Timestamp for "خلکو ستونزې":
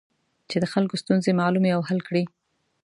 0.73-1.31